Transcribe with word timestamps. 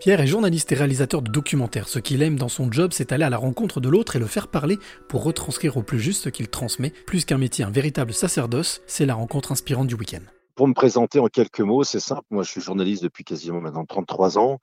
Pierre 0.00 0.22
est 0.22 0.26
journaliste 0.26 0.72
et 0.72 0.76
réalisateur 0.76 1.20
de 1.20 1.30
documentaires. 1.30 1.86
Ce 1.86 1.98
qu'il 1.98 2.22
aime 2.22 2.38
dans 2.38 2.48
son 2.48 2.72
job, 2.72 2.92
c'est 2.94 3.12
aller 3.12 3.24
à 3.24 3.28
la 3.28 3.36
rencontre 3.36 3.80
de 3.80 3.90
l'autre 3.90 4.16
et 4.16 4.18
le 4.18 4.24
faire 4.24 4.48
parler 4.48 4.78
pour 5.10 5.22
retranscrire 5.22 5.76
au 5.76 5.82
plus 5.82 6.00
juste 6.00 6.24
ce 6.24 6.30
qu'il 6.30 6.48
transmet. 6.48 6.88
Plus 7.06 7.26
qu'un 7.26 7.36
métier, 7.36 7.66
un 7.66 7.70
véritable 7.70 8.14
sacerdoce, 8.14 8.80
c'est 8.86 9.04
la 9.04 9.12
rencontre 9.14 9.52
inspirante 9.52 9.88
du 9.88 9.94
week-end. 9.94 10.22
Pour 10.54 10.68
me 10.68 10.72
présenter 10.72 11.18
en 11.18 11.26
quelques 11.26 11.60
mots, 11.60 11.84
c'est 11.84 12.00
simple. 12.00 12.22
Moi, 12.30 12.44
je 12.44 12.50
suis 12.50 12.62
journaliste 12.62 13.02
depuis 13.02 13.24
quasiment 13.24 13.60
maintenant 13.60 13.84
33 13.84 14.38
ans. 14.38 14.58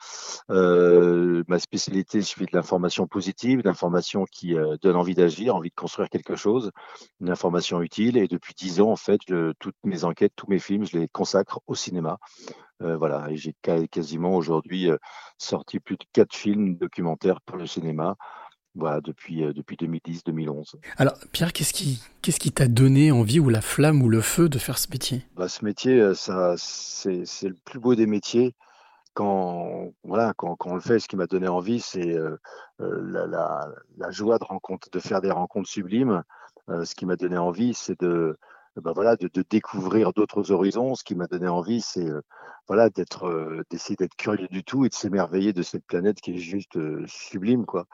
Euh, 0.50 1.44
ma 1.48 1.60
spécialité, 1.60 2.22
je 2.22 2.34
fais 2.34 2.46
de 2.46 2.52
l'information 2.54 3.06
positive, 3.06 3.62
l'information 3.64 4.26
qui 4.32 4.56
euh, 4.56 4.76
donne 4.82 4.96
envie 4.96 5.16
d'agir, 5.16 5.56
envie 5.56 5.70
de 5.70 5.76
construire 5.76 6.10
quelque 6.10 6.36
chose, 6.36 6.72
une 7.22 7.30
information 7.30 7.84
utile. 7.84 8.18
Et 8.18 8.28
depuis 8.28 8.56
10 8.56 8.82
ans, 8.82 8.90
en 8.90 8.96
fait, 8.96 9.20
toutes 9.60 9.76
mes 9.84 10.04
enquêtes, 10.04 10.34
tous 10.36 10.48
mes 10.50 10.60
films, 10.60 10.86
je 10.86 10.98
les 10.98 11.08
consacre 11.08 11.60
au 11.68 11.76
cinéma. 11.76 12.18
Euh, 12.84 12.98
voilà, 12.98 13.28
et 13.30 13.38
j'ai 13.38 13.55
quasiment 13.91 14.36
aujourd'hui 14.36 14.89
euh, 14.89 14.98
sorti 15.38 15.80
plus 15.80 15.98
de 15.98 16.05
quatre 16.14 16.36
films 16.36 16.76
documentaires 16.76 17.41
pour 17.41 17.58
le 17.58 17.66
cinéma. 17.66 18.16
Voilà, 18.76 19.02
depuis, 19.02 19.44
euh, 19.44 19.53
depuis 19.53 19.76
2010-2011. 19.76 20.76
Alors, 20.98 21.16
Pierre, 21.31 21.52
qu'est-ce 21.53 21.73
qui 21.73 22.03
qu'est-ce 22.22 22.40
qui 22.40 22.52
t'a 22.52 22.67
donné 22.67 23.12
envie 23.12 23.40
ou 23.40 23.50
la 23.50 23.62
flamme 23.62 24.03
ou 24.03 24.09
le 24.09 24.22
feu 24.22 24.50
de 24.50 24.59
faire 24.59 24.77
ce 24.77 24.90
métier? 24.91 25.26
Bah, 25.36 25.50
Ce 25.50 25.66
métier, 25.66 26.13
ça, 26.13 26.53
c'est, 26.58 27.26
c'est 27.26 27.50
le 27.50 27.58
plus 27.66 27.80
beau 27.80 27.95
des 27.95 28.05
métiers. 28.05 28.53
Quand, 29.16 29.91
voilà, 30.03 30.34
quand, 30.38 30.55
quand 30.55 30.72
on 30.72 30.75
le 30.75 30.81
fait, 30.81 31.00
ce 31.00 31.08
qui 31.08 31.16
m'a 31.16 31.25
donné 31.25 31.48
envie, 31.48 31.80
c'est 31.80 32.16
la, 32.78 33.25
la, 33.25 33.67
la, 33.98 34.12
joie 34.12 34.38
de, 34.38 34.44
rencontre, 34.44 34.91
de 34.91 35.00
faire 35.00 35.22
des 35.22 35.31
rencontres 35.31 35.70
sublimes. 35.70 36.22
ce 36.67 36.94
qui 36.94 37.08
m'a 37.08 37.16
donné 37.16 37.36
envie, 37.36 37.73
c'est 37.73 38.00
de, 38.00 38.38
ben 38.81 38.91
voilà, 38.94 39.16
de, 39.16 39.30
découvrir 39.49 40.13
d'autres 40.13 40.52
horizons. 40.52 40.95
Ce 40.95 41.04
qui 41.04 41.16
m'a 41.16 41.27
donné 41.27 41.48
envie, 41.48 41.81
c'est 41.81 42.08
euh, 42.08 42.22
voilà, 42.67 42.90
d'être, 42.90 43.27
euh, 43.27 43.63
d'essayer 43.70 43.95
d'être 43.95 44.16
curieux 44.16 44.48
du 44.50 44.63
tout 44.63 44.86
et 44.86 44.90
de 44.90 44.94
s'émerveiller 44.94 45.53
de 45.53 45.63
cette 45.63 45.86
planète 45.86 46.22
qui 46.22 46.36
est 46.36 46.38
juste 46.38 46.77
euh, 46.77 47.03
sublime, 47.08 47.66
quoi. 47.66 47.86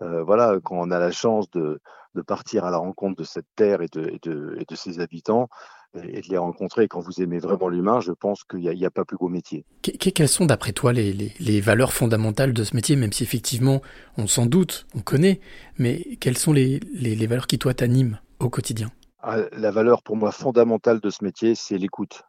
voilà, 0.00 0.58
quand 0.62 0.76
on 0.76 0.90
a 0.90 0.98
la 0.98 1.12
chance 1.12 1.50
de, 1.50 1.80
de, 2.14 2.22
partir 2.22 2.64
à 2.64 2.70
la 2.70 2.76
rencontre 2.76 3.16
de 3.16 3.24
cette 3.24 3.46
terre 3.56 3.80
et 3.80 3.88
de, 3.90 4.02
et 4.06 4.18
de, 4.22 4.56
et 4.60 4.64
de 4.68 4.74
ses 4.74 5.00
habitants 5.00 5.48
et, 5.94 6.20
de 6.20 6.28
les 6.28 6.36
rencontrer, 6.36 6.88
quand 6.88 7.00
vous 7.00 7.22
aimez 7.22 7.38
vraiment 7.38 7.68
l'humain, 7.68 8.00
je 8.00 8.12
pense 8.12 8.44
qu'il 8.44 8.60
n'y 8.60 8.84
a, 8.84 8.90
pas 8.90 9.06
plus 9.06 9.16
beau 9.16 9.28
métier. 9.28 9.64
quelles 9.82 10.28
sont, 10.28 10.44
d'après 10.44 10.72
toi, 10.72 10.92
les, 10.92 11.12
les, 11.12 11.60
valeurs 11.60 11.94
fondamentales 11.94 12.52
de 12.52 12.64
ce 12.64 12.74
métier, 12.74 12.96
même 12.96 13.12
si 13.12 13.22
effectivement, 13.22 13.80
on 14.18 14.26
s'en 14.26 14.44
doute, 14.44 14.86
on 14.94 15.00
connaît, 15.00 15.40
mais 15.78 16.02
quelles 16.20 16.38
sont 16.38 16.52
les, 16.52 16.80
les 16.92 17.26
valeurs 17.26 17.46
qui, 17.46 17.58
toi, 17.58 17.72
t'animent 17.72 18.18
au 18.40 18.50
quotidien? 18.50 18.90
La 19.24 19.70
valeur 19.70 20.02
pour 20.02 20.16
moi 20.16 20.32
fondamentale 20.32 21.00
de 21.00 21.10
ce 21.10 21.24
métier, 21.24 21.54
c'est 21.54 21.78
l'écoute. 21.78 22.22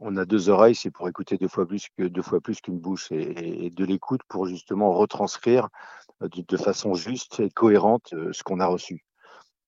On 0.00 0.16
a 0.16 0.24
deux 0.24 0.48
oreilles, 0.48 0.74
c'est 0.74 0.90
pour 0.90 1.08
écouter 1.08 1.36
deux 1.36 1.46
fois 1.46 1.64
plus 1.64 1.86
que 1.96 2.02
deux 2.02 2.22
fois 2.22 2.40
plus 2.40 2.60
qu'une 2.60 2.80
bouche 2.80 3.12
et, 3.12 3.70
de 3.70 3.84
l'écoute 3.84 4.22
pour 4.28 4.46
justement 4.46 4.92
retranscrire 4.92 5.68
euh, 6.22 6.28
de, 6.28 6.56
façon 6.56 6.94
juste 6.94 7.38
et 7.38 7.50
cohérente 7.50 8.12
euh, 8.14 8.32
ce 8.32 8.42
qu'on 8.42 8.58
a 8.58 8.66
reçu. 8.66 9.04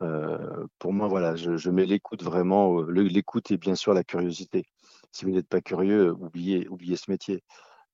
Euh, 0.03 0.67
pour 0.81 0.93
moi, 0.93 1.07
voilà, 1.07 1.37
je, 1.37 1.71
mets 1.71 1.87
l'écoute 1.87 2.25
vraiment. 2.25 2.83
L'écoute 2.83 3.53
et 3.53 3.59
bien 3.59 3.77
sûr 3.77 3.95
la 3.95 4.03
curiosité. 4.03 4.65
Si 5.13 5.25
vous 5.25 5.31
n'êtes 5.31 5.49
pas 5.49 5.61
curieux, 5.61 6.11
oubliez, 6.11 6.67
ce 6.97 7.11
métier. 7.13 7.45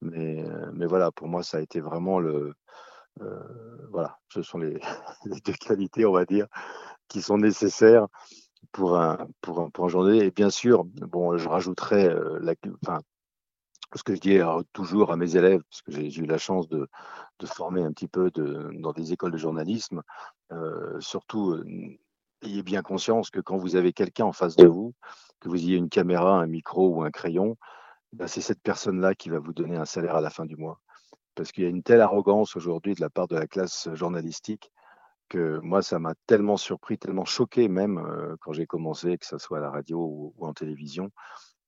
Mais, 0.00 0.42
voilà, 0.86 1.12
pour 1.12 1.28
moi, 1.28 1.42
ça 1.42 1.58
a 1.58 1.60
été 1.60 1.80
vraiment 1.80 2.20
le. 2.20 2.54
voilà, 3.90 4.18
ce 4.32 4.40
sont 4.40 4.58
les 4.58 4.80
deux 5.44 5.52
qualités, 5.52 6.06
on 6.06 6.12
va 6.12 6.24
dire, 6.24 6.46
qui 7.10 7.20
sont 7.20 7.36
nécessaires 7.36 8.06
pour 8.72 8.98
un, 8.98 9.28
pour 9.42 9.60
un, 9.60 9.68
pour 9.70 9.94
un. 9.94 10.12
Et 10.12 10.30
bien 10.30 10.48
sûr, 10.48 10.84
bon, 10.84 11.36
je 11.36 11.48
rajouterais 11.48 12.08
euh, 12.08 12.40
ce 13.94 14.02
que 14.02 14.14
je 14.14 14.20
dis 14.20 14.38
toujours 14.72 15.12
à 15.12 15.16
mes 15.16 15.36
élèves, 15.36 15.62
parce 15.68 15.82
que 15.82 15.92
j'ai 15.92 16.22
eu 16.22 16.26
la 16.26 16.38
chance 16.38 16.68
de, 16.68 16.88
de, 17.40 17.46
former 17.46 17.82
un 17.82 17.92
petit 17.92 18.08
peu 18.08 18.30
de, 18.30 18.70
dans 18.78 18.92
des 18.92 19.12
écoles 19.12 19.32
de 19.32 19.38
journalisme, 19.38 20.02
euh, 20.52 20.98
surtout, 21.00 21.50
euh, 21.50 21.64
ayez 22.42 22.62
bien 22.62 22.82
conscience 22.82 23.30
que 23.30 23.40
quand 23.40 23.56
vous 23.56 23.76
avez 23.76 23.92
quelqu'un 23.92 24.26
en 24.26 24.32
face 24.32 24.56
de 24.56 24.66
vous, 24.66 24.94
que 25.40 25.48
vous 25.48 25.56
ayez 25.56 25.76
une 25.76 25.88
caméra, 25.88 26.40
un 26.40 26.46
micro 26.46 26.88
ou 26.88 27.02
un 27.02 27.10
crayon, 27.10 27.56
ben 28.12 28.26
c'est 28.28 28.40
cette 28.40 28.62
personne-là 28.62 29.14
qui 29.14 29.30
va 29.30 29.38
vous 29.38 29.52
donner 29.52 29.76
un 29.76 29.84
salaire 29.84 30.16
à 30.16 30.20
la 30.20 30.30
fin 30.30 30.46
du 30.46 30.56
mois. 30.56 30.80
Parce 31.34 31.52
qu'il 31.52 31.64
y 31.64 31.66
a 31.66 31.70
une 31.70 31.82
telle 31.82 32.00
arrogance 32.00 32.56
aujourd'hui 32.56 32.94
de 32.94 33.00
la 33.00 33.10
part 33.10 33.28
de 33.28 33.36
la 33.36 33.46
classe 33.46 33.88
journalistique 33.94 34.70
que 35.30 35.60
moi, 35.60 35.80
ça 35.80 35.98
m'a 35.98 36.14
tellement 36.26 36.58
surpris, 36.58 36.98
tellement 36.98 37.24
choqué 37.24 37.68
même 37.68 37.98
euh, 37.98 38.36
quand 38.40 38.52
j'ai 38.52 38.66
commencé, 38.66 39.16
que 39.16 39.24
ce 39.24 39.38
soit 39.38 39.58
à 39.58 39.60
la 39.62 39.70
radio 39.70 39.98
ou, 40.36 40.46
en 40.46 40.52
télévision, 40.52 41.10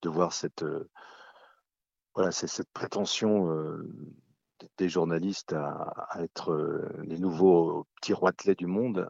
de 0.02 0.10
voir 0.10 0.34
cette, 0.34 0.64
euh, 0.64 0.90
voilà, 2.14 2.32
cette 2.32 2.70
prétention 2.74 3.50
euh, 3.50 3.88
des 4.76 4.88
journalistes 4.88 5.54
à, 5.54 6.08
être 6.20 6.54
les 7.02 7.18
nouveaux 7.18 7.86
petits 7.96 8.12
roitelets 8.12 8.54
du 8.54 8.66
monde, 8.66 9.08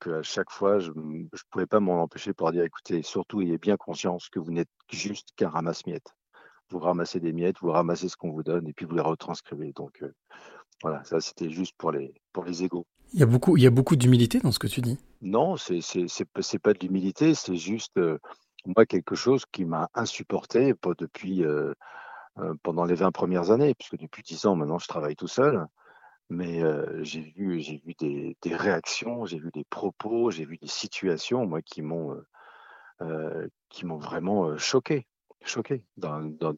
qu'à 0.00 0.22
chaque 0.22 0.50
fois, 0.50 0.78
je 0.78 0.92
ne 0.94 1.26
pouvais 1.50 1.66
pas 1.66 1.80
m'en 1.80 2.02
empêcher 2.02 2.34
pour 2.34 2.52
dire, 2.52 2.62
écoutez, 2.62 3.02
surtout, 3.02 3.40
ayez 3.40 3.58
bien 3.58 3.76
conscience 3.76 4.28
que 4.28 4.38
vous 4.38 4.52
n'êtes 4.52 4.68
juste 4.88 5.30
qu'un 5.34 5.48
ramasse-miettes. 5.48 6.14
Vous 6.68 6.78
ramassez 6.78 7.18
des 7.18 7.32
miettes, 7.32 7.56
vous 7.60 7.72
ramassez 7.72 8.08
ce 8.08 8.16
qu'on 8.16 8.30
vous 8.30 8.44
donne 8.44 8.68
et 8.68 8.72
puis 8.72 8.86
vous 8.86 8.94
les 8.94 9.02
retranscrivez. 9.02 9.72
Donc, 9.72 10.04
voilà, 10.82 11.02
ça 11.02 11.20
c'était 11.20 11.50
juste 11.50 11.74
pour 11.76 11.90
les, 11.90 12.14
pour 12.32 12.44
les 12.44 12.62
égaux. 12.62 12.86
Il 13.12 13.18
y 13.18 13.22
a 13.22 13.26
beaucoup, 13.26 13.56
beaucoup 13.72 13.96
d'humilité 13.96 14.38
dans 14.40 14.52
ce 14.52 14.58
que 14.58 14.66
tu 14.66 14.80
dis. 14.80 14.98
Non, 15.20 15.56
c'est 15.56 15.80
c'est 15.80 16.58
pas 16.58 16.72
de 16.72 16.78
l'humilité, 16.80 17.34
c'est 17.34 17.56
juste 17.56 17.96
euh, 17.98 18.18
moi 18.66 18.86
quelque 18.86 19.14
chose 19.14 19.44
qui 19.50 19.64
m'a 19.64 19.90
insupporté 19.94 20.74
depuis 20.98 21.44
euh, 21.44 21.74
euh, 22.38 22.54
pendant 22.62 22.84
les 22.84 22.94
20 22.94 23.10
premières 23.10 23.50
années, 23.50 23.74
puisque 23.74 23.98
depuis 23.98 24.22
10 24.22 24.46
ans 24.46 24.54
maintenant 24.56 24.78
je 24.78 24.86
travaille 24.86 25.16
tout 25.16 25.28
seul. 25.28 25.66
Mais 26.32 26.62
j'ai 27.02 27.22
vu, 27.36 27.58
vu 27.58 27.94
des, 27.98 28.36
des 28.40 28.54
réactions, 28.54 29.26
j'ai 29.26 29.40
vu 29.40 29.50
des 29.52 29.64
propos, 29.64 30.30
j'ai 30.30 30.44
vu 30.44 30.58
des 30.58 30.68
situations, 30.68 31.44
moi, 31.44 31.60
qui 31.60 31.82
m'ont 31.82 32.16
qui 33.68 33.84
m'ont 33.84 33.98
vraiment 33.98 34.56
choqué, 34.56 35.08
choqué 35.44 35.84
dans, 35.96 36.20
dans 36.20 36.54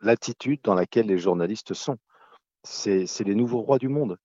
l'attitude 0.00 0.60
dans 0.64 0.74
laquelle 0.74 1.06
les 1.06 1.18
journalistes 1.18 1.72
sont. 1.72 1.98
C'est 2.64 3.06
les 3.20 3.34
nouveaux 3.36 3.60
rois 3.60 3.78
du 3.78 3.88
monde. 3.88 4.18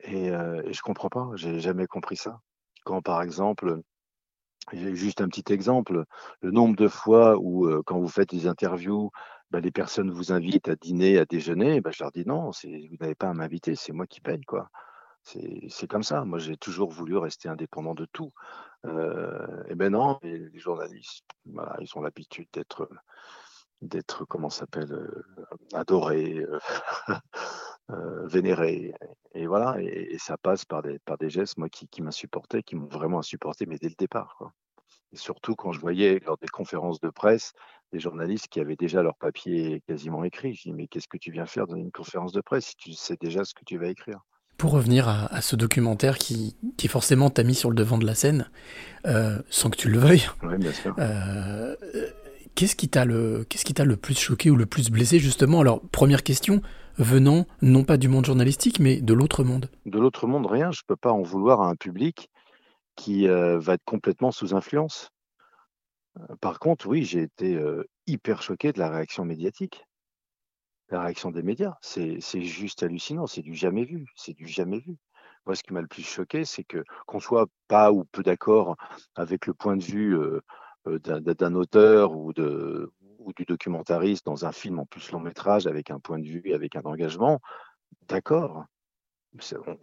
Et, 0.00 0.30
euh, 0.30 0.62
et 0.64 0.72
je 0.72 0.82
comprends 0.82 1.08
pas, 1.08 1.30
j'ai 1.34 1.60
jamais 1.60 1.86
compris 1.86 2.16
ça. 2.16 2.40
Quand 2.84 3.02
par 3.02 3.22
exemple, 3.22 3.80
j'ai 4.72 4.94
juste 4.94 5.20
un 5.20 5.28
petit 5.28 5.52
exemple, 5.52 6.04
le 6.40 6.50
nombre 6.50 6.76
de 6.76 6.88
fois 6.88 7.36
où 7.38 7.68
quand 7.84 7.98
vous 7.98 8.08
faites 8.08 8.30
des 8.30 8.46
interviews, 8.46 9.10
ben, 9.50 9.60
les 9.60 9.70
personnes 9.70 10.10
vous 10.10 10.32
invitent 10.32 10.68
à 10.68 10.76
dîner, 10.76 11.18
à 11.18 11.24
déjeuner, 11.24 11.80
ben, 11.80 11.92
je 11.92 12.02
leur 12.02 12.12
dis 12.12 12.24
non, 12.26 12.50
vous 12.50 12.96
n'avez 13.00 13.14
pas 13.14 13.28
à 13.28 13.34
m'inviter, 13.34 13.74
c'est 13.76 13.92
moi 13.92 14.06
qui 14.06 14.20
paye 14.20 14.42
quoi. 14.42 14.68
C'est 15.24 15.86
comme 15.88 16.02
ça. 16.02 16.24
Moi, 16.24 16.38
j'ai 16.40 16.56
toujours 16.56 16.90
voulu 16.90 17.16
rester 17.16 17.48
indépendant 17.48 17.94
de 17.94 18.06
tout. 18.12 18.32
Et 18.84 19.74
ben 19.76 19.92
non, 19.92 20.18
les, 20.22 20.58
journalistes, 20.58 21.24
ils 21.46 21.88
ont 21.96 22.02
l'habitude 22.02 22.48
d'être 22.52 22.88
d'être 23.82 24.24
comment 24.24 24.48
s'appelle 24.48 24.92
euh, 24.92 25.24
adoré, 25.74 26.38
euh, 26.38 26.58
euh, 27.92 28.26
vénéré. 28.26 28.94
Et 29.34 29.46
voilà, 29.46 29.76
et, 29.80 30.16
ça 30.18 30.36
passe 30.36 30.64
par 30.64 30.82
des, 30.82 30.98
par 31.00 31.18
des 31.18 31.30
gestes, 31.30 31.58
moi, 31.58 31.68
qui, 31.68 31.88
qui 31.88 32.02
m'insupportaient, 32.02 32.62
qui 32.62 32.76
m'ont 32.76 32.88
vraiment 32.88 33.18
insupporté, 33.18 33.66
mais 33.66 33.78
dès 33.78 33.88
le 33.88 33.94
départ. 33.96 34.34
Quoi. 34.38 34.52
Et 35.12 35.16
surtout 35.16 35.54
quand 35.54 35.72
je 35.72 35.80
voyais 35.80 36.20
lors 36.24 36.38
des 36.38 36.48
conférences 36.48 37.00
de 37.00 37.10
presse 37.10 37.52
des 37.92 38.00
journalistes 38.00 38.48
qui 38.48 38.60
avaient 38.60 38.76
déjà 38.76 39.02
leur 39.02 39.16
papier 39.16 39.82
quasiment 39.86 40.24
écrit. 40.24 40.54
Je 40.54 40.62
dis, 40.62 40.72
mais 40.72 40.86
qu'est-ce 40.86 41.08
que 41.08 41.18
tu 41.18 41.30
viens 41.30 41.44
faire 41.44 41.66
dans 41.66 41.76
une 41.76 41.92
conférence 41.92 42.32
de 42.32 42.40
presse 42.40 42.66
si 42.66 42.76
tu 42.76 42.92
sais 42.92 43.16
déjà 43.20 43.44
ce 43.44 43.54
que 43.54 43.64
tu 43.66 43.78
vas 43.78 43.88
écrire? 43.88 44.20
Pour 44.56 44.72
revenir 44.72 45.08
à, 45.08 45.40
ce 45.40 45.56
documentaire 45.56 46.18
qui, 46.18 46.56
qui 46.76 46.86
forcément 46.88 47.30
t'a 47.30 47.42
mis 47.42 47.54
sur 47.54 47.68
le 47.68 47.74
devant 47.74 47.98
de 47.98 48.06
la 48.06 48.14
scène, 48.14 48.48
sans 49.50 49.70
que 49.70 49.76
tu 49.76 49.88
le 49.88 49.98
veuilles, 49.98 50.28
oui, 50.42 50.72
sûr. 50.72 50.94
Qu'est-ce 52.54 52.76
qui 52.76 52.88
t'a 52.88 53.04
le, 53.04 53.44
qu'est-ce 53.48 53.64
qui 53.64 53.72
t'a 53.72 53.84
le 53.84 53.96
plus 53.96 54.18
choqué 54.18 54.50
ou 54.50 54.56
le 54.56 54.66
plus 54.66 54.90
blessé 54.90 55.18
justement? 55.18 55.60
Alors 55.60 55.80
première 55.90 56.22
question, 56.22 56.60
venant 56.98 57.46
non 57.60 57.84
pas 57.84 57.96
du 57.96 58.08
monde 58.08 58.24
journalistique 58.24 58.80
mais 58.80 59.00
de 59.00 59.14
l'autre 59.14 59.44
monde. 59.44 59.70
De 59.86 59.98
l'autre 59.98 60.26
monde, 60.26 60.46
rien. 60.46 60.70
Je 60.70 60.82
peux 60.86 60.96
pas 60.96 61.12
en 61.12 61.22
vouloir 61.22 61.62
à 61.62 61.68
un 61.68 61.76
public 61.76 62.30
qui 62.96 63.28
euh, 63.28 63.58
va 63.58 63.74
être 63.74 63.84
complètement 63.84 64.30
sous 64.30 64.54
influence. 64.54 65.10
Euh, 66.18 66.36
par 66.40 66.58
contre, 66.58 66.86
oui, 66.86 67.04
j'ai 67.04 67.22
été 67.22 67.54
euh, 67.54 67.84
hyper 68.06 68.42
choqué 68.42 68.72
de 68.72 68.78
la 68.78 68.90
réaction 68.90 69.24
médiatique. 69.24 69.84
La 70.90 71.02
réaction 71.02 71.30
des 71.30 71.42
médias, 71.42 71.76
c'est, 71.80 72.20
juste 72.42 72.82
hallucinant, 72.82 73.26
c'est 73.26 73.40
du 73.40 73.54
jamais 73.54 73.84
vu, 73.84 74.06
c'est 74.14 74.34
du 74.34 74.46
jamais 74.46 74.78
vu. 74.78 74.98
Moi, 75.46 75.56
ce 75.56 75.62
qui 75.62 75.72
m'a 75.72 75.80
le 75.80 75.86
plus 75.86 76.02
choqué, 76.02 76.44
c'est 76.44 76.64
que 76.64 76.84
qu'on 77.06 77.18
soit 77.18 77.46
pas 77.66 77.92
ou 77.92 78.04
peu 78.04 78.22
d'accord 78.22 78.76
avec 79.14 79.46
le 79.46 79.54
point 79.54 79.76
de 79.78 79.82
vue 79.82 80.18
d'un 80.84 81.54
auteur 81.54 82.14
ou, 82.14 82.34
de, 82.34 82.92
ou 83.24 83.32
du 83.32 83.44
documentariste 83.44 84.24
dans 84.26 84.44
un 84.44 84.52
film 84.52 84.78
en 84.78 84.86
plus 84.86 85.10
long 85.12 85.20
métrage 85.20 85.66
avec 85.66 85.90
un 85.90 85.98
point 86.00 86.18
de 86.18 86.26
vue, 86.26 86.52
avec 86.52 86.76
un 86.76 86.82
engagement, 86.82 87.40
d'accord, 88.08 88.64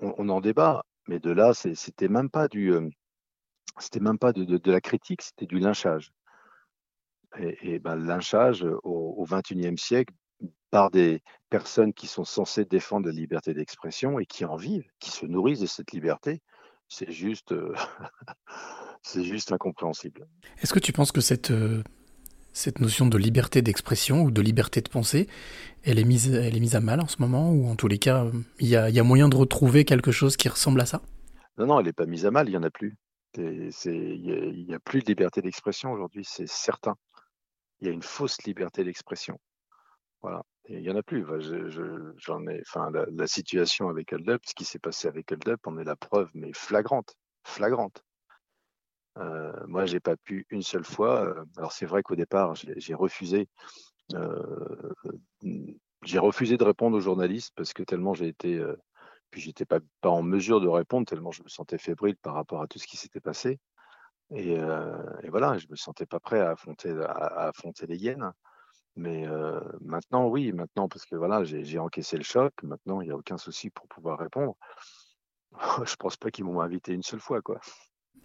on, 0.01 0.29
en 0.29 0.41
débat, 0.41 0.83
mais 1.07 1.19
de 1.19 1.31
là, 1.31 1.53
c'était 1.53 2.07
même 2.07 2.29
pas 2.29 2.47
du, 2.47 2.71
euh, 2.71 2.89
c'était 3.79 3.99
même 3.99 4.19
pas 4.19 4.33
de, 4.33 4.71
la 4.71 4.81
critique, 4.81 5.21
c'était 5.21 5.47
du 5.47 5.59
lynchage. 5.59 6.11
Et, 7.37 7.75
et 7.75 7.79
ben, 7.79 7.95
le 7.95 8.05
lynchage 8.05 8.65
au, 8.83 9.25
21e 9.25 9.77
siècle, 9.77 10.13
par 10.71 10.91
des 10.91 11.21
personnes 11.49 11.93
qui 11.93 12.07
sont 12.07 12.23
censées 12.23 12.65
défendre 12.65 13.07
la 13.07 13.11
liberté 13.11 13.53
d'expression 13.53 14.19
et 14.19 14.25
qui 14.25 14.45
en 14.45 14.55
vivent, 14.55 14.87
qui 14.99 15.09
se 15.09 15.25
nourrissent 15.25 15.59
de 15.59 15.65
cette 15.65 15.91
liberté, 15.91 16.41
c'est 16.87 17.11
juste, 17.11 17.51
euh, 17.51 17.73
c'est 19.01 19.23
juste 19.23 19.51
incompréhensible. 19.51 20.27
Est-ce 20.59 20.73
que 20.73 20.79
tu 20.79 20.93
penses 20.93 21.11
que 21.11 21.21
cette, 21.21 21.51
euh, 21.51 21.83
cette 22.59 22.81
notion 22.81 23.07
de 23.07 23.17
liberté 23.17 23.61
d'expression 23.61 24.23
ou 24.23 24.31
de 24.31 24.41
liberté 24.41 24.81
de 24.81 24.89
pensée, 24.89 25.27
elle 25.83 25.97
est, 25.97 26.03
mise, 26.03 26.75
à 26.75 26.81
mal 26.81 26.99
en 26.99 27.07
ce 27.07 27.21
moment 27.21 27.51
Ou 27.51 27.69
en 27.69 27.75
tous 27.75 27.87
les 27.87 27.99
cas, 27.99 28.25
il 28.59 28.67
y 28.67 28.75
a, 28.75 29.03
moyen 29.03 29.29
de 29.29 29.35
retrouver 29.37 29.85
quelque 29.85 30.11
chose 30.11 30.35
qui 30.35 30.49
ressemble 30.49 30.81
à 30.81 30.85
ça? 30.85 31.01
Non, 31.57 31.67
non, 31.67 31.79
elle 31.79 31.85
n'est 31.85 31.93
pas 31.93 32.05
mise 32.05 32.25
à 32.25 32.31
mal, 32.31 32.47
il 32.47 32.51
n'y 32.51 32.57
en 32.57 32.63
a 32.63 32.69
plus. 32.69 32.97
Il 33.37 33.71
n'y 33.71 34.73
a, 34.73 34.79
plus 34.79 35.01
de 35.01 35.07
liberté 35.07 35.41
d'expression 35.41 35.93
aujourd'hui, 35.93 36.25
c'est 36.25 36.49
certain. 36.49 36.95
Il 37.79 37.87
y 37.87 37.89
a 37.89 37.93
une 37.93 38.03
fausse 38.03 38.41
liberté 38.43 38.83
d'expression. 38.83 39.39
Voilà. 40.21 40.43
il 40.67 40.81
n'y 40.81 40.89
en 40.89 40.97
a 40.97 41.03
plus. 41.03 41.21
ai, 41.21 42.61
enfin, 42.67 42.91
la, 42.91 43.27
situation 43.27 43.87
avec 43.87 44.11
Hold 44.11 44.37
ce 44.45 44.53
qui 44.53 44.65
s'est 44.65 44.79
passé 44.79 45.07
avec 45.07 45.31
Hold 45.31 45.47
Up, 45.47 45.61
on 45.65 45.77
est 45.77 45.85
la 45.85 45.95
preuve, 45.95 46.29
mais 46.33 46.51
flagrante, 46.53 47.15
flagrante. 47.45 48.03
Euh, 49.19 49.51
moi, 49.67 49.85
j'ai 49.85 49.99
pas 49.99 50.15
pu 50.17 50.45
une 50.49 50.61
seule 50.61 50.85
fois. 50.85 51.25
Euh, 51.25 51.45
alors 51.57 51.71
c'est 51.71 51.85
vrai 51.85 52.03
qu'au 52.03 52.15
départ, 52.15 52.55
j'ai 52.55 52.93
refusé. 52.93 53.47
Euh, 54.15 54.93
refusé 56.17 56.57
de 56.57 56.63
répondre 56.63 56.97
aux 56.97 57.01
journalistes 57.01 57.53
parce 57.55 57.73
que 57.73 57.83
tellement 57.83 58.13
j'ai 58.15 58.27
été, 58.27 58.57
euh, 58.57 58.75
puis 59.29 59.41
j'étais 59.41 59.65
pas, 59.65 59.79
pas 60.01 60.09
en 60.09 60.23
mesure 60.23 60.61
de 60.61 60.67
répondre 60.67 61.05
tellement 61.05 61.31
je 61.31 61.43
me 61.43 61.49
sentais 61.49 61.77
fébrile 61.77 62.17
par 62.17 62.33
rapport 62.33 62.61
à 62.61 62.67
tout 62.67 62.79
ce 62.79 62.87
qui 62.87 62.97
s'était 62.97 63.19
passé. 63.19 63.59
Et, 64.31 64.57
voilà, 65.29 65.57
je 65.57 65.67
me 65.69 65.75
sentais 65.75 66.05
pas 66.05 66.19
prêt 66.19 66.39
à 66.39 66.51
affronter, 66.51 66.91
à 66.91 67.47
affronter 67.47 67.87
les 67.87 67.97
hyènes. 67.97 68.31
Mais 68.95 69.25
maintenant, 69.81 70.27
oui, 70.27 70.51
maintenant, 70.51 70.87
parce 70.87 71.05
que 71.05 71.15
voilà, 71.15 71.43
j'ai 71.43 71.79
encaissé 71.79 72.15
le 72.17 72.23
choc. 72.23 72.53
Maintenant, 72.63 73.01
il 73.01 73.05
n'y 73.05 73.11
a 73.11 73.17
aucun 73.17 73.37
souci 73.37 73.71
pour 73.71 73.87
pouvoir 73.87 74.19
répondre. 74.19 74.55
Je 75.83 75.95
pense 75.95 76.17
pas 76.17 76.29
qu'ils 76.31 76.45
m'ont 76.45 76.61
invité 76.61 76.93
une 76.93 77.03
seule 77.03 77.19
fois, 77.19 77.41
quoi. 77.41 77.59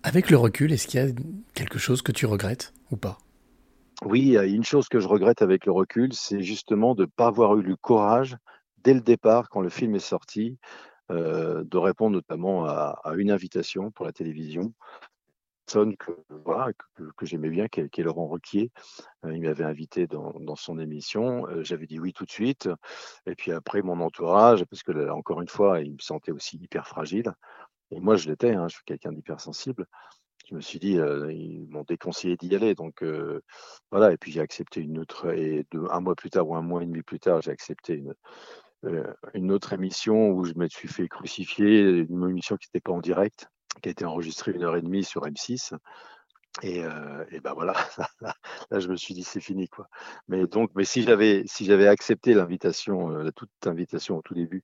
Avec 0.07 0.29
le 0.29 0.37
recul, 0.37 0.71
est-ce 0.71 0.87
qu'il 0.87 1.01
y 1.01 1.03
a 1.03 1.11
quelque 1.55 1.79
chose 1.79 2.03
que 2.03 2.13
tu 2.13 2.27
regrettes 2.27 2.75
ou 2.91 2.97
pas? 2.97 3.17
Oui, 4.05 4.37
une 4.37 4.63
chose 4.63 4.89
que 4.89 5.01
je 5.01 5.09
regrette 5.09 5.41
avec 5.41 5.65
le 5.65 5.73
recul, 5.73 6.13
c'est 6.13 6.43
justement 6.43 6.95
de 6.95 7.05
ne 7.05 7.07
pas 7.07 7.29
avoir 7.29 7.57
eu 7.57 7.63
le 7.63 7.75
courage, 7.75 8.37
dès 8.83 8.93
le 8.93 9.01
départ, 9.01 9.49
quand 9.49 9.63
le 9.63 9.71
film 9.71 9.95
est 9.95 10.01
sorti, 10.01 10.59
de 11.09 11.77
répondre 11.79 12.17
notamment 12.17 12.67
à, 12.67 13.01
une 13.17 13.31
invitation 13.31 13.91
pour 13.93 14.05
la 14.05 14.13
télévision 14.13 14.75
que, 15.67 16.13
voilà, 16.45 16.73
que, 17.17 17.27
j'aimais 17.27 17.51
bien, 17.51 17.69
qui 17.69 17.81
est, 17.81 17.99
Laurent 17.99 18.27
Requier. 18.27 18.71
Euh, 19.25 19.35
il 19.35 19.43
m'avait 19.43 19.65
invité 19.65 20.07
dans, 20.07 20.57
son 20.57 20.79
émission. 20.79 21.47
Euh, 21.49 21.63
j'avais 21.63 21.87
dit 21.87 21.99
oui 21.99 22.13
tout 22.13 22.25
de 22.25 22.31
suite. 22.31 22.69
Et 23.27 23.35
puis 23.35 23.53
après, 23.53 23.83
mon 23.83 24.01
entourage, 24.01 24.65
parce 24.65 24.83
que 24.83 25.11
encore 25.11 25.41
une 25.41 25.49
fois, 25.49 25.81
il 25.81 25.93
me 25.93 26.01
sentait 26.01 26.33
aussi 26.33 26.59
hyper 26.59 26.87
fragile. 26.87 27.33
Et 27.91 28.01
moi, 28.01 28.17
je 28.17 28.29
l'étais, 28.29 28.55
hein, 28.55 28.69
je 28.69 28.77
suis 28.77 28.85
quelqu'un 28.85 29.13
d'hypersensible. 29.13 29.87
Je 30.49 30.55
me 30.55 30.61
suis 30.61 30.79
dit, 30.79 30.99
euh, 30.99 31.33
ils 31.33 31.67
m'ont 31.69 31.85
déconseillé 31.85 32.37
d'y 32.37 32.55
aller. 32.55 32.75
Donc 32.75 33.03
voilà, 33.91 34.13
et 34.13 34.17
puis 34.17 34.33
j'ai 34.33 34.41
accepté 34.41 34.81
une 34.81 34.99
autre. 34.99 35.33
Et 35.35 35.67
un 35.91 36.01
mois 36.01 36.15
plus 36.15 36.31
tard 36.31 36.49
ou 36.49 36.55
un 36.57 36.63
mois 36.63 36.83
et 36.83 36.87
demi 36.87 37.03
plus 37.03 37.21
tard, 37.21 37.41
j'ai 37.43 37.51
accepté 37.51 37.95
une, 37.95 38.15
une 39.35 39.53
autre 39.53 39.73
émission 39.73 40.31
où 40.31 40.45
je 40.45 40.55
me 40.57 40.69
suis 40.69 40.89
fait 40.89 41.09
crucifier, 41.09 41.81
une 42.09 42.29
émission 42.29 42.57
qui 42.57 42.69
n'était 42.69 42.83
pas 42.83 42.93
en 42.93 43.01
direct 43.01 43.49
qui 43.83 43.89
a 43.89 43.93
été 43.93 44.05
enregistré 44.05 44.53
une 44.53 44.63
heure 44.63 44.77
et 44.77 44.83
demie 44.83 45.05
sur 45.05 45.23
M6. 45.23 45.75
Et, 46.63 46.85
euh, 46.85 47.25
ben 47.43 47.53
voilà, 47.53 47.75
là, 48.71 48.79
je 48.79 48.89
me 48.89 48.97
suis 48.97 49.13
dit 49.13 49.25
c'est 49.25 49.41
fini 49.41 49.69
quoi. 49.69 49.89
Mais 50.29 50.47
donc, 50.47 50.71
mais 50.77 50.85
si 50.85 51.03
j'avais 51.03 51.43
si 51.47 51.65
j'avais 51.65 51.89
accepté 51.89 52.33
l'invitation, 52.33 53.11
euh, 53.11 53.31
toute 53.35 53.51
invitation 53.67 54.19
au 54.19 54.23
tout 54.23 54.35
début 54.35 54.63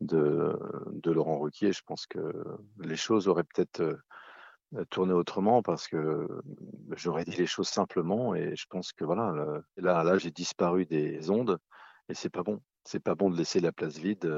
de, 0.00 0.58
de 0.92 1.10
Laurent 1.10 1.38
Ruquier, 1.38 1.72
je 1.72 1.82
pense 1.86 2.06
que 2.06 2.20
les 2.80 2.96
choses 2.96 3.28
auraient 3.28 3.44
peut-être 3.44 3.80
euh, 3.80 4.84
tourné 4.90 5.12
autrement 5.12 5.62
parce 5.62 5.86
que 5.88 6.26
j'aurais 6.96 7.24
dit 7.24 7.36
les 7.36 7.46
choses 7.46 7.68
simplement 7.68 8.34
et 8.34 8.56
je 8.56 8.66
pense 8.68 8.92
que 8.92 9.04
voilà, 9.04 9.32
là 9.76 10.02
là 10.02 10.18
j'ai 10.18 10.30
disparu 10.30 10.84
des 10.84 11.30
ondes 11.30 11.58
et 12.08 12.14
c'est 12.14 12.30
pas 12.30 12.42
bon. 12.42 12.60
C'est 12.86 13.00
pas 13.00 13.14
bon 13.14 13.30
de 13.30 13.36
laisser 13.36 13.60
la 13.60 13.72
place 13.72 13.96
vide 13.96 14.28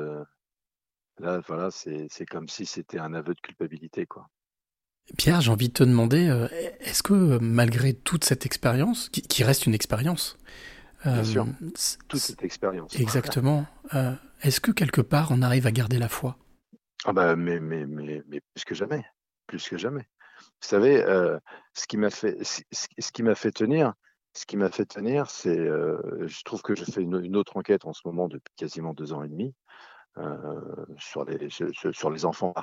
Là, 1.18 1.40
voilà, 1.46 1.70
c'est 1.70 2.26
comme 2.26 2.48
si 2.48 2.66
c'était 2.66 2.98
un 2.98 3.14
aveu 3.14 3.34
de 3.34 3.40
culpabilité, 3.40 4.06
quoi. 4.06 4.28
Pierre, 5.16 5.40
j'ai 5.40 5.52
envie 5.52 5.68
de 5.68 5.72
te 5.72 5.84
demander, 5.84 6.28
euh, 6.28 6.48
est-ce 6.80 7.02
que 7.02 7.14
euh, 7.14 7.38
malgré 7.40 7.94
toute 7.94 8.24
cette 8.24 8.44
expérience, 8.44 9.08
qui, 9.08 9.44
reste 9.44 9.66
une 9.66 9.74
expérience, 9.74 10.36
Bien 11.04 11.22
sûr, 11.22 11.46
euh, 11.46 11.70
toute 12.08 12.20
cette 12.20 12.42
expérience. 12.42 12.98
Exactement. 12.98 13.66
Est-ce 14.42 14.60
que 14.60 14.70
quelque 14.70 15.00
part 15.00 15.28
on 15.30 15.42
arrive 15.42 15.66
à 15.66 15.72
garder 15.72 15.98
la 15.98 16.08
foi? 16.08 16.36
Ah 17.04 17.12
bah, 17.12 17.36
mais, 17.36 17.60
mais, 17.60 17.86
mais, 17.86 18.22
mais, 18.26 18.40
plus 18.40 18.64
que 18.64 18.74
jamais, 18.74 19.04
plus 19.46 19.68
que 19.68 19.78
jamais. 19.78 20.08
Vous 20.62 20.68
savez, 20.68 21.04
ce 21.74 21.86
qui 21.86 21.96
m'a 21.96 22.10
fait, 22.10 22.42
fait 23.34 23.52
tenir, 23.52 23.94
ce 24.32 24.44
qui 24.46 24.56
m'a 24.56 24.70
fait 24.70 24.86
tenir, 24.86 25.30
c'est, 25.30 25.54
je 25.56 26.44
trouve 26.44 26.62
que 26.62 26.74
je 26.74 26.84
fais 26.84 27.02
une, 27.02 27.36
autre 27.36 27.56
enquête 27.56 27.84
en 27.84 27.92
ce 27.92 28.00
moment 28.04 28.28
depuis 28.28 28.52
quasiment 28.56 28.92
deux 28.92 29.12
ans 29.12 29.22
et 29.22 29.28
demi. 29.28 29.54
Euh, 30.18 30.86
sur, 30.98 31.24
les, 31.26 31.50
sur, 31.50 32.10
les 32.10 32.24
enfants. 32.24 32.54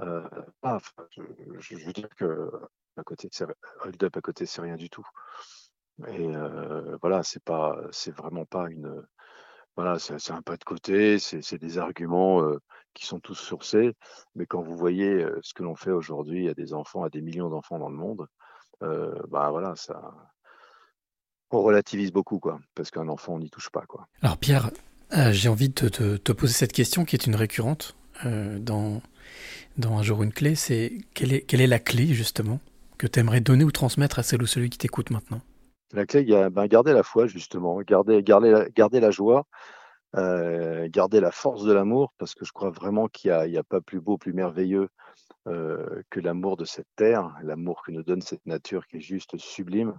Euh, 0.00 0.28
ah, 0.62 0.78
je, 1.10 1.76
veux 1.86 1.92
dire 1.92 2.08
que 2.16 2.50
à 2.96 3.04
côté, 3.04 3.28
Hold 3.84 4.02
Up 4.02 4.16
à 4.16 4.20
côté, 4.20 4.44
c'est 4.44 4.60
rien 4.60 4.74
du 4.74 4.90
tout. 4.90 5.06
Et 6.08 6.34
euh, 6.34 6.96
voilà, 7.00 7.22
c'est 7.22 7.42
pas, 7.42 7.76
c'est 7.92 8.10
vraiment 8.10 8.44
pas 8.44 8.68
une, 8.70 9.06
voilà, 9.78 10.00
c'est 10.00 10.32
un 10.32 10.42
pas 10.42 10.56
de 10.56 10.64
côté, 10.64 11.20
c'est 11.20 11.56
des 11.56 11.78
arguments 11.78 12.42
qui 12.94 13.06
sont 13.06 13.20
tous 13.20 13.36
sourcés. 13.36 13.92
Mais 14.34 14.44
quand 14.44 14.60
vous 14.60 14.76
voyez 14.76 15.24
ce 15.40 15.54
que 15.54 15.62
l'on 15.62 15.76
fait 15.76 15.92
aujourd'hui 15.92 16.48
à 16.48 16.54
des 16.54 16.74
enfants, 16.74 17.04
à 17.04 17.10
des 17.10 17.20
millions 17.20 17.48
d'enfants 17.48 17.78
dans 17.78 17.88
le 17.88 17.94
monde, 17.94 18.26
bah 18.80 19.50
voilà, 19.52 19.76
ça, 19.76 20.00
on 21.52 21.62
relativise 21.62 22.10
beaucoup, 22.10 22.40
quoi, 22.40 22.58
parce 22.74 22.90
qu'un 22.90 23.06
enfant, 23.06 23.34
on 23.34 23.38
n'y 23.38 23.50
touche 23.50 23.70
pas, 23.70 23.86
quoi. 23.86 24.08
Alors 24.20 24.36
Pierre, 24.36 24.72
euh, 25.16 25.30
j'ai 25.30 25.48
envie 25.48 25.68
de 25.68 25.88
te, 25.88 26.32
poser 26.32 26.54
cette 26.54 26.72
question 26.72 27.04
qui 27.04 27.14
est 27.14 27.28
une 27.28 27.36
récurrente 27.36 27.94
dans, 28.24 29.00
dans 29.76 29.96
Un 29.96 30.02
jour 30.02 30.24
une 30.24 30.32
clé. 30.32 30.56
C'est 30.56 30.98
quelle 31.14 31.32
est, 31.32 31.42
quelle 31.42 31.60
est 31.60 31.68
la 31.68 31.78
clé 31.78 32.08
justement 32.14 32.58
que 32.98 33.06
tu 33.06 33.20
aimerais 33.20 33.40
donner 33.40 33.62
ou 33.62 33.70
transmettre 33.70 34.18
à 34.18 34.24
celle 34.24 34.42
ou 34.42 34.46
celui 34.48 34.70
qui 34.70 34.78
t'écoute 34.78 35.10
maintenant? 35.10 35.40
La 35.92 36.06
clé, 36.06 36.22
il 36.22 36.28
y 36.28 36.34
a 36.34 36.50
ben, 36.50 36.66
garder 36.66 36.92
la 36.92 37.02
foi 37.02 37.26
justement, 37.26 37.80
garder, 37.80 38.22
garder, 38.22 38.50
la, 38.50 39.00
la 39.00 39.10
joie, 39.10 39.46
euh, 40.16 40.88
garder 40.90 41.20
la 41.20 41.30
force 41.30 41.64
de 41.64 41.72
l'amour, 41.72 42.12
parce 42.18 42.34
que 42.34 42.44
je 42.44 42.52
crois 42.52 42.70
vraiment 42.70 43.08
qu'il 43.08 43.32
n'y 43.46 43.56
a, 43.56 43.64
pas 43.64 43.80
plus 43.80 44.00
beau, 44.00 44.18
plus 44.18 44.32
merveilleux 44.32 44.88
que 45.46 46.20
l'amour 46.20 46.58
de 46.58 46.66
cette 46.66 46.88
terre, 46.94 47.34
l'amour 47.42 47.82
que 47.82 47.90
nous 47.90 48.02
donne 48.02 48.20
cette 48.20 48.44
nature 48.44 48.86
qui 48.86 48.98
est 48.98 49.00
juste 49.00 49.38
sublime. 49.38 49.98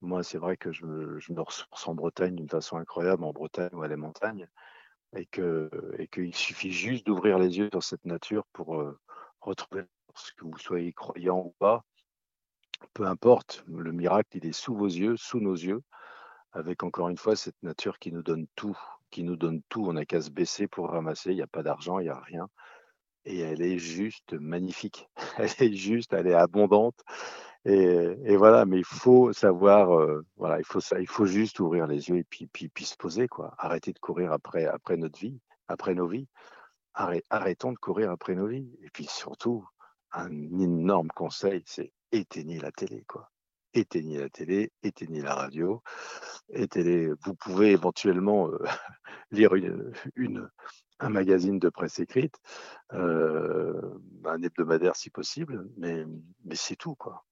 Moi, 0.00 0.22
c'est 0.22 0.38
vrai 0.38 0.56
que 0.56 0.70
je 0.70 0.86
me, 0.86 1.18
ressource 1.40 1.88
en 1.88 1.94
Bretagne 1.94 2.36
d'une 2.36 2.48
façon 2.48 2.76
incroyable, 2.76 3.24
en 3.24 3.32
Bretagne 3.32 3.70
ou 3.72 3.82
à 3.82 3.88
et 5.16 5.26
que 5.26 5.70
et 5.98 6.06
qu'il 6.08 6.34
suffit 6.34 6.72
juste 6.72 7.06
d'ouvrir 7.06 7.38
les 7.38 7.58
yeux 7.58 7.68
sur 7.72 7.82
cette 7.82 8.04
nature 8.04 8.44
pour 8.52 8.76
euh, 8.76 8.98
retrouver 9.40 9.84
ce 10.14 10.32
que 10.34 10.44
vous 10.44 10.58
soyez 10.58 10.92
croyant 10.92 11.38
ou 11.38 11.54
pas. 11.58 11.84
Peu 12.94 13.06
importe, 13.06 13.64
le 13.68 13.92
miracle, 13.92 14.36
il 14.36 14.46
est 14.46 14.52
sous 14.52 14.74
vos 14.74 14.86
yeux, 14.86 15.16
sous 15.16 15.40
nos 15.40 15.54
yeux, 15.54 15.82
avec 16.52 16.82
encore 16.82 17.08
une 17.08 17.16
fois 17.16 17.36
cette 17.36 17.62
nature 17.62 17.98
qui 17.98 18.12
nous 18.12 18.22
donne 18.22 18.46
tout, 18.56 18.76
qui 19.10 19.22
nous 19.22 19.36
donne 19.36 19.62
tout. 19.68 19.86
On 19.86 19.92
n'a 19.94 20.04
qu'à 20.04 20.20
se 20.20 20.30
baisser 20.30 20.66
pour 20.68 20.90
ramasser. 20.90 21.30
Il 21.30 21.36
n'y 21.36 21.42
a 21.42 21.46
pas 21.46 21.62
d'argent, 21.62 21.98
il 21.98 22.04
n'y 22.04 22.10
a 22.10 22.18
rien. 22.18 22.48
Et 23.24 23.40
elle 23.40 23.62
est 23.62 23.78
juste 23.78 24.32
magnifique. 24.34 25.08
Elle 25.38 25.68
est 25.68 25.74
juste, 25.74 26.12
elle 26.14 26.26
est 26.26 26.34
abondante. 26.34 27.04
Et, 27.64 28.36
voilà, 28.36 28.64
mais 28.64 28.78
il 28.78 28.84
faut 28.84 29.32
savoir, 29.32 29.92
euh, 29.92 30.24
voilà, 30.36 30.58
il 30.58 30.64
faut 30.64 30.80
il 30.98 31.06
faut 31.06 31.26
juste 31.26 31.60
ouvrir 31.60 31.86
les 31.86 32.08
yeux 32.08 32.16
et 32.18 32.24
puis, 32.24 32.46
puis, 32.46 32.68
puis 32.68 32.84
se 32.86 32.96
poser, 32.96 33.28
quoi. 33.28 33.54
Arrêter 33.58 33.92
de 33.92 33.98
courir 33.98 34.32
après, 34.32 34.64
après 34.64 34.96
notre 34.96 35.18
vie, 35.18 35.38
après 35.68 35.94
nos 35.94 36.06
vies. 36.06 36.28
arrêtons 36.94 37.72
de 37.72 37.78
courir 37.78 38.10
après 38.10 38.34
nos 38.34 38.46
vies. 38.46 38.70
Et 38.82 38.88
puis 38.90 39.04
surtout, 39.04 39.66
un 40.12 40.30
énorme 40.58 41.08
conseil, 41.08 41.62
c'est 41.66 41.92
éteignez 42.12 42.58
la 42.58 42.72
télé, 42.72 43.04
quoi. 43.06 43.30
Éteignez 43.74 44.18
la 44.18 44.30
télé, 44.30 44.72
éteignez 44.82 45.20
la 45.20 45.34
radio, 45.34 45.82
éteignez. 46.50 47.10
Vous 47.24 47.34
pouvez 47.34 47.72
éventuellement 47.72 48.48
euh, 48.48 48.58
lire 49.30 49.54
une, 49.54 50.50
un 51.00 51.08
magazine 51.10 51.58
de 51.58 51.68
presse 51.68 51.98
écrite, 51.98 52.36
euh, 52.94 53.80
un 54.24 54.42
hebdomadaire 54.42 54.96
si 54.96 55.10
possible, 55.10 55.68
mais, 55.76 56.04
mais 56.44 56.56
c'est 56.56 56.76
tout, 56.76 56.94
quoi 56.94 57.24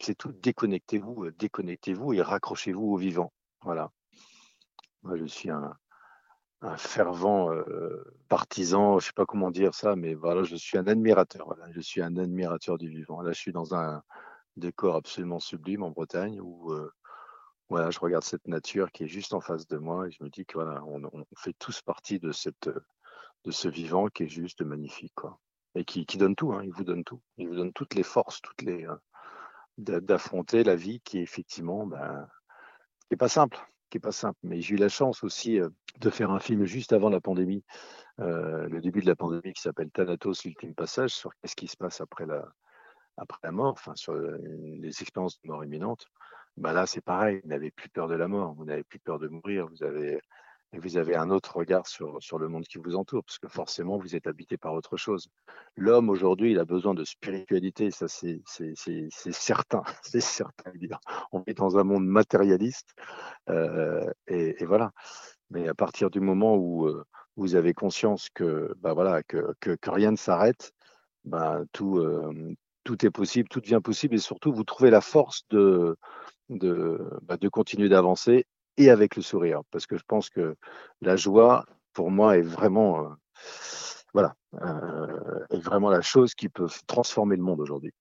c'est 0.00 0.14
tout. 0.16 0.32
Déconnectez-vous, 0.32 1.24
euh, 1.24 1.32
déconnectez-vous 1.32 2.12
et 2.14 2.22
raccrochez-vous 2.22 2.92
au 2.92 2.96
vivant. 2.96 3.32
Voilà. 3.62 3.90
Moi, 5.02 5.16
je 5.16 5.24
suis 5.24 5.50
un, 5.50 5.76
fervent 6.76 7.52
euh, 7.52 8.04
partisan, 8.28 8.98
je 8.98 9.06
sais 9.06 9.12
pas 9.12 9.26
comment 9.26 9.50
dire 9.50 9.74
ça, 9.74 9.96
mais 9.96 10.14
voilà, 10.14 10.42
je 10.42 10.56
suis 10.56 10.78
un 10.78 10.86
admirateur. 10.86 11.54
je 11.70 11.80
suis 11.80 12.02
un 12.02 12.16
admirateur 12.16 12.78
du 12.78 12.88
vivant. 12.88 13.20
Là, 13.22 13.32
je 13.32 13.38
suis 13.38 13.52
dans 13.52 13.74
un 13.74 14.02
décor 14.56 14.96
absolument 14.96 15.38
sublime 15.38 15.82
en 15.82 15.90
Bretagne 15.90 16.40
où, 16.40 16.72
euh, 16.72 16.90
voilà, 17.68 17.90
je 17.90 17.98
regarde 18.00 18.24
cette 18.24 18.46
nature 18.48 18.90
qui 18.92 19.04
est 19.04 19.08
juste 19.08 19.34
en 19.34 19.40
face 19.40 19.66
de 19.66 19.76
moi 19.76 20.08
et 20.08 20.10
je 20.10 20.22
me 20.24 20.30
dis 20.30 20.46
que 20.46 20.54
voilà, 20.54 20.82
on, 20.84 21.24
fait 21.36 21.54
tous 21.58 21.82
partie 21.82 22.18
de 22.18 22.32
cette 22.32 22.70
de 23.44 23.50
ce 23.52 23.68
vivant 23.68 24.08
qui 24.08 24.24
est 24.24 24.28
juste 24.28 24.62
magnifique, 24.62 25.14
quoi. 25.14 25.38
Et 25.76 25.84
qui, 25.84 26.06
qui 26.06 26.16
donne 26.18 26.34
tout, 26.34 26.52
hein, 26.52 26.62
il 26.64 26.72
vous 26.72 26.84
donne 26.84 27.04
tout. 27.04 27.20
Il 27.36 27.48
vous 27.48 27.54
donne 27.54 27.72
toutes 27.72 27.94
les 27.94 28.02
forces, 28.02 28.40
toutes 28.40 28.62
les 28.62 28.86
euh, 28.86 28.96
d'affronter 30.00 30.64
la 30.64 30.74
vie 30.74 31.00
qui 31.00 31.18
est 31.18 31.22
effectivement 31.22 31.86
ben, 31.86 32.26
est 33.10 33.16
pas 33.16 33.28
simple, 33.28 33.58
qui 33.90 33.98
est 33.98 34.00
pas 34.00 34.12
simple. 34.12 34.38
Mais 34.42 34.60
j'ai 34.60 34.74
eu 34.74 34.78
la 34.78 34.88
chance 34.88 35.22
aussi 35.24 35.60
euh, 35.60 35.68
de 36.00 36.10
faire 36.10 36.30
un 36.30 36.40
film 36.40 36.64
juste 36.64 36.92
avant 36.92 37.08
la 37.08 37.20
pandémie, 37.20 37.64
euh, 38.20 38.68
le 38.68 38.80
début 38.80 39.00
de 39.00 39.06
la 39.06 39.16
pandémie 39.16 39.52
qui 39.52 39.62
s'appelle 39.62 39.90
Thanatos, 39.90 40.44
l'ultime 40.44 40.74
passage, 40.74 41.10
sur 41.10 41.30
qu'est-ce 41.36 41.56
qui 41.56 41.68
se 41.68 41.76
passe 41.76 42.00
après 42.00 42.26
la, 42.26 42.46
après 43.16 43.38
la 43.42 43.52
mort, 43.52 43.72
enfin 43.72 43.94
sur 43.94 44.14
les 44.14 44.88
expériences 44.88 45.40
de 45.42 45.48
mort 45.48 45.64
imminente. 45.64 46.06
Ben 46.56 46.72
là, 46.72 46.86
c'est 46.86 47.02
pareil, 47.02 47.40
vous 47.42 47.50
n'avez 47.50 47.70
plus 47.70 47.90
peur 47.90 48.08
de 48.08 48.14
la 48.14 48.28
mort, 48.28 48.54
vous 48.54 48.64
n'avez 48.64 48.84
plus 48.84 48.98
peur 48.98 49.18
de 49.18 49.28
mourir, 49.28 49.68
vous 49.68 49.82
avez 49.82 50.20
et 50.72 50.78
vous 50.78 50.96
avez 50.96 51.16
un 51.16 51.30
autre 51.30 51.56
regard 51.56 51.86
sur, 51.86 52.22
sur 52.22 52.38
le 52.38 52.48
monde 52.48 52.64
qui 52.64 52.78
vous 52.78 52.96
entoure, 52.96 53.24
parce 53.24 53.38
que 53.38 53.48
forcément, 53.48 53.98
vous 53.98 54.16
êtes 54.16 54.26
habité 54.26 54.56
par 54.56 54.74
autre 54.74 54.96
chose. 54.96 55.28
L'homme, 55.76 56.10
aujourd'hui, 56.10 56.52
il 56.52 56.58
a 56.58 56.64
besoin 56.64 56.94
de 56.94 57.04
spiritualité, 57.04 57.90
ça 57.90 58.08
c'est 58.08 58.42
certain, 59.32 59.82
c'est 60.02 60.20
certain. 60.20 60.72
On 61.32 61.42
est 61.46 61.54
dans 61.54 61.78
un 61.78 61.84
monde 61.84 62.06
matérialiste, 62.06 62.94
euh, 63.48 64.10
et, 64.26 64.64
voilà. 64.64 64.92
Mais 65.50 65.68
à 65.68 65.74
partir 65.74 66.10
du 66.10 66.20
moment 66.20 66.56
où 66.56 66.86
euh, 66.86 67.04
vous 67.36 67.54
avez 67.54 67.72
conscience 67.72 68.28
que, 68.30 68.74
bah 68.78 68.94
voilà, 68.94 69.22
que, 69.22 69.54
que 69.60 69.76
rien 69.90 70.10
ne 70.10 70.16
s'arrête, 70.16 70.72
bah, 71.24 71.60
tout, 71.72 71.98
euh, 71.98 72.54
tout 72.84 73.04
est 73.06 73.10
possible, 73.10 73.48
tout 73.48 73.60
devient 73.60 73.80
possible, 73.82 74.16
et 74.16 74.18
surtout, 74.18 74.52
vous 74.52 74.64
trouvez 74.64 74.90
la 74.90 75.00
force 75.00 75.42
de, 75.50 75.96
de, 76.48 76.98
bah, 77.22 77.36
de 77.36 77.48
continuer 77.48 77.88
d'avancer 77.88 78.46
et 78.76 78.90
avec 78.90 79.16
le 79.16 79.22
sourire, 79.22 79.60
parce 79.70 79.86
que 79.86 79.96
je 79.96 80.04
pense 80.06 80.30
que 80.30 80.56
la 81.00 81.16
joie, 81.16 81.64
pour 81.92 82.10
moi, 82.10 82.36
est 82.36 82.42
vraiment, 82.42 83.04
euh, 83.04 83.08
voilà, 84.12 84.34
euh, 84.62 85.46
est 85.50 85.58
vraiment 85.58 85.90
la 85.90 86.02
chose 86.02 86.34
qui 86.34 86.48
peut 86.48 86.68
transformer 86.86 87.36
le 87.36 87.42
monde 87.42 87.60
aujourd'hui. 87.60 87.92